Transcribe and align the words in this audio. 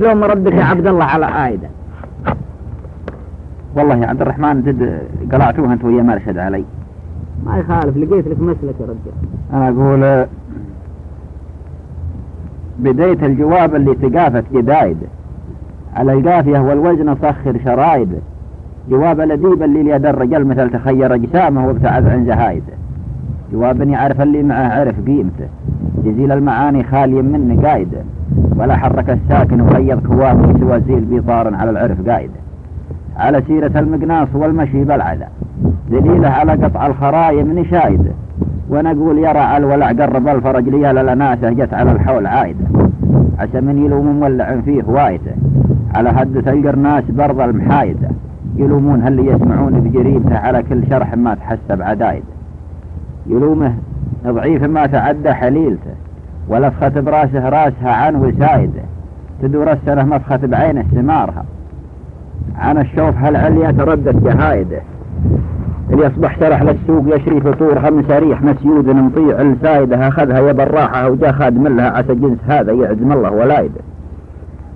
شلون 0.00 0.16
مردك 0.20 0.52
يا 0.52 0.64
عبد 0.64 0.86
الله 0.86 1.04
على 1.04 1.46
آيده. 1.46 1.68
والله 3.76 3.96
يا 3.96 4.06
عبد 4.06 4.20
الرحمن 4.20 4.62
زد 4.62 5.00
قلعتوها 5.32 5.72
أنت 5.72 5.84
ويا 5.84 6.02
ما 6.02 6.14
رشد 6.14 6.38
علي. 6.38 6.64
ما 7.46 7.58
يخالف 7.58 7.96
لقيت 7.96 8.28
لك 8.28 8.40
مسلك 8.40 8.74
يا 8.80 8.86
رجال. 8.86 9.14
أنا 9.52 9.68
أقول 9.68 10.26
بديت 12.78 13.22
الجواب 13.24 13.74
اللي 13.74 13.94
تقافت 13.94 14.44
جدايد 14.52 14.96
على 15.94 16.12
القافية 16.12 16.58
والوزن 16.58 17.14
صخر 17.14 17.60
شرايد. 17.64 18.08
جواب 18.90 19.20
الأديب 19.20 19.62
اللي 19.62 19.82
ليد 19.82 20.06
الرجال 20.06 20.46
مثل 20.46 20.70
تخير 20.70 21.14
أجسامه 21.14 21.66
وابتعد 21.66 22.06
عن 22.06 22.26
زهايده 22.26 22.72
جواب 23.52 23.88
يعرف 23.88 24.20
اللي 24.20 24.42
معه 24.42 24.80
عرف 24.80 24.94
قيمته. 25.06 25.48
جزيل 26.04 26.32
المعاني 26.32 26.84
خالي 26.84 27.22
من 27.22 27.60
قايده 27.66 28.02
ولا 28.60 28.76
حرك 28.76 29.10
الساكن 29.10 29.60
وغيظ 29.60 29.98
كوامه 30.06 30.58
سوى 30.60 30.80
زيل 30.80 31.00
بيطار 31.00 31.54
على 31.54 31.70
العرف 31.70 32.08
قايده 32.08 32.40
على 33.16 33.42
سيرة 33.46 33.78
المقناص 33.78 34.28
والمشي 34.34 34.84
بالعدا 34.84 35.28
دليله 35.90 36.28
على 36.28 36.52
قطع 36.52 36.86
الخرايم 36.86 37.58
نشايده 37.58 38.10
ونقول 38.70 39.18
يرى 39.18 39.56
الولع 39.56 39.88
قرب 39.88 40.28
الفرج 40.28 40.68
ليال 40.68 40.98
الأناسة 40.98 41.50
جت 41.50 41.74
على 41.74 41.92
الحول 41.92 42.26
عايدة 42.26 42.64
عسى 43.38 43.60
من 43.60 43.84
يلوم 43.84 44.20
مولع 44.20 44.60
فيه 44.64 44.82
هوايته 44.82 45.32
على 45.94 46.08
هدة 46.08 46.52
القرناس 46.52 47.04
برض 47.10 47.40
المحايدة 47.40 48.08
يلومون 48.56 49.02
هل 49.02 49.28
يسمعون 49.28 49.80
بجريمته 49.80 50.38
على 50.38 50.62
كل 50.62 50.82
شرح 50.90 51.14
ما 51.14 51.34
تحسب 51.34 51.82
عدايده 51.82 52.24
يلومه 53.26 53.74
ضعيف 54.26 54.62
ما 54.64 54.86
تعدى 54.86 55.32
حليلته. 55.32 55.90
ولفخة 56.48 57.00
براسه 57.00 57.48
راسها 57.48 57.90
عن 57.92 58.16
وسايده 58.16 58.82
تدور 59.42 59.72
السنة 59.72 60.04
مفخة 60.04 60.36
بعين 60.36 60.82
ثمارها 60.82 61.44
عن 62.58 62.78
الشوف 62.78 63.16
هالعليا 63.16 63.70
تردد 63.70 64.24
جهايده. 64.24 64.80
اللي 65.90 66.06
يصبح 66.06 66.40
سرح 66.40 66.62
للسوق 66.62 67.16
يشري 67.16 67.40
فطور 67.40 67.80
خمس 67.80 68.10
ريح 68.10 68.42
مسيود 68.42 68.88
مطيع. 68.88 69.40
السايده 69.40 70.08
أخذها 70.08 70.38
يا 70.40 70.52
براحة 70.52 71.08
وجا 71.08 71.32
خادم 71.32 71.68
لها 71.68 71.90
عسى 71.90 72.14
جنس 72.14 72.38
هذا 72.48 72.72
يعزم 72.72 73.12
الله 73.12 73.30
ولايده. 73.30 73.80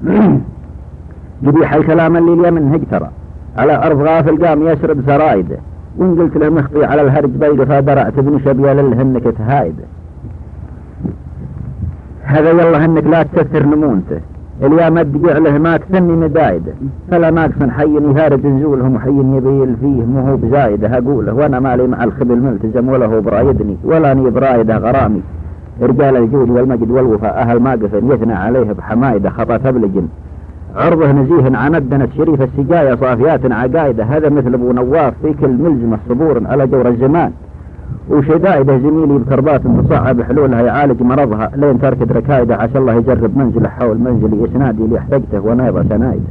قبيح 1.46 1.74
الكلام 1.74 2.16
اللي 2.16 2.32
اليمن 2.32 2.74
هجترى. 2.74 3.10
على 3.56 3.86
أرض 3.86 4.00
غافل 4.00 4.46
قام 4.46 4.66
يسرد 4.66 5.06
سرايده. 5.06 5.56
وإن 5.98 6.20
قلت 6.20 6.36
له 6.36 6.48
مخطي 6.48 6.84
على 6.84 7.02
الهرج 7.02 7.30
بيقى 7.30 7.66
فدرعت 7.66 8.18
ابن 8.18 8.38
شبيا 8.44 8.74
للهنك 8.74 9.22
تهايده 9.22 9.84
هذا 12.24 12.50
يلا 12.50 12.84
هنك 12.84 13.06
لا 13.06 13.22
تكثر 13.22 13.66
نمونته. 13.66 14.20
اليوم 14.62 14.98
ادقع 14.98 15.38
له 15.38 15.58
ما 15.58 15.76
تثني 15.76 16.12
مدايده. 16.12 16.72
فلا 17.10 17.30
ناقص 17.30 17.62
حي 17.70 17.94
يهارج 17.94 18.46
نزولهم 18.46 18.98
حي 18.98 19.10
يبيل 19.10 19.76
فيه 19.80 20.04
مو 20.04 20.20
هو 20.28 20.36
بزايده 20.36 20.98
اقوله 20.98 21.34
وأنا 21.34 21.60
مالي 21.60 21.86
مع 21.86 22.04
الخبل 22.04 22.36
ملتزم 22.36 22.88
ولا 22.88 23.06
هو 23.06 23.20
برايدني 23.20 23.76
ولا 23.84 24.12
اني 24.12 24.30
برايده 24.30 24.76
غرامي. 24.76 25.22
رجال 25.82 26.16
الجود 26.16 26.50
والمجد 26.50 26.90
والوفاء 26.90 27.38
أهل 27.38 27.60
ماقف 27.60 27.94
يثنى 27.94 28.32
عليه 28.32 28.72
بحمايده 28.72 29.30
خطأ 29.30 29.56
تبلج 29.56 30.00
عرضه 30.76 31.12
نزيه 31.12 31.56
عندنا 31.56 32.08
شريف 32.16 32.42
السجايا 32.42 32.96
صافيات 32.96 33.52
عقايده. 33.52 34.04
هذا 34.04 34.28
مثل 34.28 34.54
أبو 34.54 34.72
نواف 34.72 35.14
في 35.22 35.32
كل 35.32 35.48
ملزمة 35.50 35.98
صبور 36.08 36.42
على 36.46 36.66
جور 36.66 36.88
الزمان. 36.88 37.32
وشدائده 38.10 38.78
زميلي 38.78 39.18
بكربات 39.18 39.60
تصعب 39.66 40.22
حلولها 40.22 40.62
يعالج 40.62 41.02
مرضها 41.02 41.50
لين 41.56 41.80
تركت 41.80 42.12
ركايده 42.12 42.56
عسى 42.56 42.78
الله 42.78 42.94
يجرب 42.94 43.36
منزله 43.36 43.68
حول 43.68 43.98
منزلي 43.98 44.44
إسنادي 44.44 44.84
اللي 44.84 44.98
احتجته 44.98 45.40
ونايض 45.40 45.88
سنايده 45.88 46.24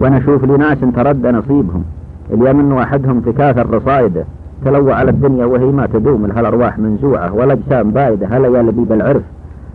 وأنا 0.00 0.18
أشوف 0.18 0.44
لي 0.44 0.56
ناس 0.56 0.78
تردى 0.96 1.30
نصيبهم. 1.30 1.84
اليمن 2.32 2.72
واحدهم 2.72 3.20
تكاثر 3.20 3.74
رصايده 3.74 4.24
تلوى 4.64 4.92
على 4.92 5.10
الدنيا 5.10 5.44
وهي 5.44 5.64
ما 5.64 5.86
تدوم 5.86 6.26
لها 6.26 6.40
الارواح 6.40 6.78
منزوعة 6.78 7.34
ولا 7.34 7.52
أجسام 7.52 7.90
بايدة 7.90 8.26
هلا 8.26 8.58
يا 8.58 8.62
لبيب 8.62 8.92
العرف؟ 8.92 9.22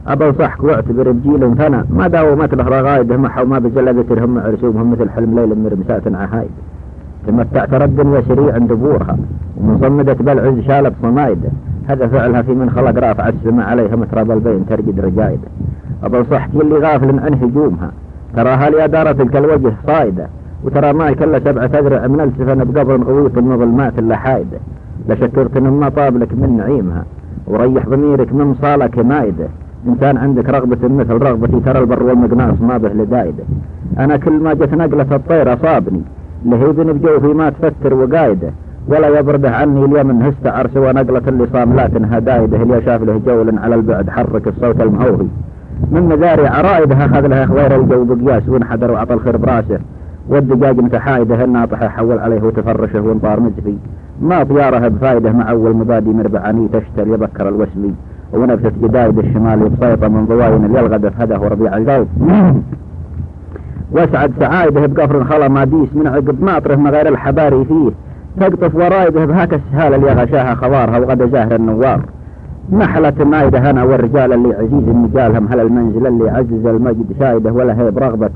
أبا 0.07 0.31
صحك 0.31 0.63
واعتبر 0.63 1.11
بجيل 1.11 1.55
ثنا 1.55 1.85
ما 1.89 2.07
داومت 2.07 2.53
له 2.53 2.63
رغايده 2.63 3.17
محو 3.17 3.45
ما 3.45 3.59
بزل 3.59 4.19
هم 4.19 4.39
عرسومهم 4.39 4.91
مثل 4.91 5.09
حلم 5.09 5.39
ليل 5.39 5.63
مرمسات 5.63 6.15
عهايد. 6.15 6.49
تمتعت 7.27 7.73
رد 7.73 7.99
وسريع 8.05 8.53
عند 8.53 8.73
بورها 8.73 9.17
ومصمدت 9.57 10.21
بالعز 10.21 10.59
شالت 10.59 10.93
صمايده 11.01 11.49
هذا 11.89 12.07
فعلها 12.07 12.41
في 12.41 12.51
من 12.51 12.69
خلق 12.69 12.99
رافع 13.07 13.27
السماء 13.29 13.67
عليها 13.67 13.95
متراب 13.95 14.31
البين 14.31 14.65
ترجد 14.65 14.99
رجايده. 14.99 15.47
أبا 16.03 16.23
صحك 16.23 16.49
اللي 16.55 16.75
غافل 16.75 17.19
عن 17.19 17.33
هجومها. 17.33 17.91
تراها 18.35 19.11
تلك 19.13 19.35
الوجه 19.35 19.73
صايدة. 19.87 20.27
وترى 20.63 20.93
معي 20.93 21.15
كل 21.15 21.41
سبعة 21.41 21.65
أذرع 21.65 22.07
من 22.07 22.21
السفن 22.21 22.63
بقبر 22.63 23.03
غويط 23.03 23.37
من 23.37 23.57
ظلمات 23.57 23.99
اللحايده 23.99 24.57
لشكرت 25.09 25.57
ما 25.57 25.89
طاب 25.89 26.17
لك 26.17 26.33
من 26.33 26.57
نعيمها. 26.57 27.03
وريح 27.47 27.89
ضميرك 27.89 28.33
من 28.33 28.55
صالك 28.61 28.99
مايدة. 28.99 29.47
إنسان 29.87 30.17
عندك 30.17 30.49
رغبة 30.49 30.87
مثل 30.87 31.13
رغبتي 31.13 31.59
ترى 31.59 31.79
البر 31.79 32.03
والمقناص 32.03 32.61
ما 32.61 32.77
به 32.77 32.89
لدايدة. 32.89 33.43
أنا 33.99 34.17
كل 34.17 34.33
ما 34.33 34.53
جت 34.53 34.73
نقلة 34.73 35.15
الطير 35.15 35.53
أصابني. 35.53 36.01
لهيبني 36.45 36.93
بجوفي 36.93 37.27
ما 37.27 37.49
تفتر 37.49 37.93
وقايده. 37.93 38.51
ولا 38.87 39.19
يبرده 39.19 39.51
عني 39.51 39.85
اليمن 39.85 40.21
هستعر 40.21 40.67
سوى 40.73 40.93
نقلة 40.93 41.21
اللي 41.27 41.47
صام 41.53 41.73
لا 41.73 41.87
تنهى 41.87 42.21
دايده 42.21 42.57
اللي 42.63 42.81
شاف 42.85 43.03
له 43.03 43.21
جول 43.25 43.59
على 43.59 43.75
البعد 43.75 44.09
حرك 44.09 44.47
الصوت 44.47 44.81
المهوهي 44.81 45.27
من 45.91 46.03
مزاري 46.03 46.47
عرائده 46.47 46.95
أخذ 47.05 47.27
لها 47.27 47.45
خوير 47.45 47.75
الجو 47.75 48.03
بقياس 48.03 48.49
وانحدر 48.49 48.91
وعطى 48.91 49.13
الخير 49.13 49.37
براسه. 49.37 49.79
والدجاج 50.29 50.79
متحايده 50.79 51.43
الناطحة 51.43 51.87
حول 51.87 52.19
عليه 52.19 52.43
وتفرشه 52.43 53.01
وانطار 53.01 53.39
مزفي 53.39 53.75
ما 54.21 54.43
طيارها 54.43 54.87
بفايده 54.87 55.31
مع 55.31 55.51
أول 55.51 55.75
مبادي 55.75 56.09
مربعاني 56.09 56.67
تشتري 56.67 57.11
يبكر 57.11 57.49
الوسمي. 57.49 57.93
ونفست 58.33 58.73
جدايد 58.83 59.19
الشمال 59.19 59.69
بسيطة 59.69 60.07
من 60.07 60.25
ضواين 60.25 60.65
اليلغدف 60.65 61.21
هذا 61.21 61.37
هو 61.37 61.47
ربيع 61.47 61.77
الجوف 61.77 62.07
واسعد 63.91 64.31
سعايده 64.39 64.85
بقفر 64.85 65.23
خلا 65.23 65.47
ماديس 65.47 65.95
من 65.95 66.07
عقب 66.07 66.43
ماطره 66.43 66.75
ما 66.75 66.89
غير 66.89 67.07
الحباري 67.07 67.65
فيه 67.65 67.91
تقطف 68.39 68.75
ورايده 68.75 69.25
بهاك 69.25 69.53
السهالة 69.53 69.95
اللي 69.95 70.11
غشاها 70.11 70.55
خوارها 70.55 70.99
وغدا 70.99 71.27
زاهر 71.27 71.55
النوار. 71.55 72.01
نحلة 72.71 73.13
مايدة 73.25 73.71
هنا 73.71 73.83
والرجال 73.83 74.33
اللي 74.33 74.55
عزيز 74.55 74.87
مجالهم 74.87 75.47
هل 75.47 75.59
المنزل 75.59 76.07
اللي 76.07 76.29
عزز 76.29 76.65
المجد 76.65 77.05
شايده 77.19 77.51
ولا 77.51 77.81
هي 77.81 77.91
برغبة 77.91 78.29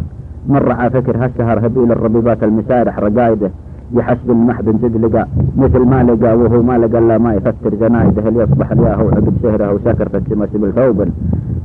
مر 0.48 0.72
على 0.72 0.90
فكر 0.90 1.18
هالسهر 1.24 1.66
هبيل 1.66 1.92
الربيبات 1.92 2.44
المسارح 2.44 3.00
رقايده. 3.00 3.52
يحسب 3.94 4.30
المحبن 4.32 4.78
زد 4.82 5.06
لقى 5.06 5.28
مثل 5.58 5.80
ما 5.80 6.04
لقى 6.04 6.38
وهو 6.38 6.62
ما 6.64 6.78
لقى 6.78 7.00
إلا 7.00 7.18
ما 7.18 7.34
يفتر 7.34 7.76
زنايده. 7.80 8.30
اللي 8.30 8.44
يصبح 8.44 8.72
الياهو 8.72 9.10
عقب 9.10 9.34
سهره 9.44 9.74
وسكر 9.74 10.10
فالسمس 10.10 10.50
بالثوب؟ 10.54 11.08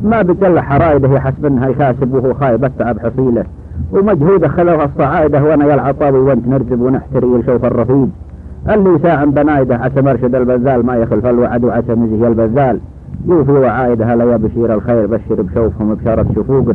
ما 0.04 0.22
بجل 0.22 0.60
حرايده 0.60 1.09
يحسب 1.09 1.47
إنها 1.47 1.69
يكاسب 1.69 2.15
وهو 2.15 2.34
خايب 2.34 2.65
التعب 2.65 2.98
حصيله. 2.98 3.44
ومجهوده 3.93 4.49
خلوها 4.49 4.84
الصعايدة 4.84 5.44
وأنا 5.44 5.72
يلعب 5.72 5.94
طابي 5.94 6.19
وانت 6.19 6.49
نرجب 6.49 6.81
ونحتري 6.81 7.26
ونشوف 7.26 7.65
الرفيج 7.65 8.09
اللي 8.71 8.99
ساعم 9.03 9.31
بنايدة 9.31 9.76
عسى 9.76 10.03
مرشد 10.03 10.34
البذال 10.34 10.87
ما 10.87 10.97
يخلف 10.97 11.26
الوعد 11.26 11.65
وعسى 11.65 11.94
مزي 11.94 12.28
البذال 12.28 12.81
يوفي 13.27 13.53
وعايدة 13.53 14.15
هلا 14.15 14.25
يا 14.25 14.37
بشير 14.37 14.75
الخير 14.75 15.06
بشر 15.06 15.43
بشوفهم 15.43 15.94
بشارة 15.94 16.27
شفوق. 16.37 16.75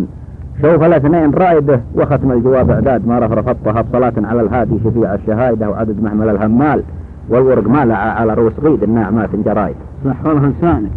شوف 0.62 0.84
الاثنين 0.84 1.34
رائده 1.34 1.82
وختم 1.96 2.32
الجواب 2.32 2.70
إعداد 2.72 3.08
ما 3.08 3.20
رفضتها 3.20 3.82
بصلاة 3.82 4.14
على 4.18 4.42
الهادي 4.42 4.80
شفيع 4.84 5.14
الشهايدة 5.14 5.70
وعدد 5.70 6.04
محمل 6.04 6.30
الهمال. 6.30 6.84
والورق 7.30 7.68
مالع 7.68 7.96
على 7.96 8.34
رؤوس 8.34 8.54
غيد 8.64 8.84
الناعمات 8.84 9.30
جرايد 9.46 9.76
صح 10.06 10.26
والله 10.26 10.54
لسانك 10.60 10.92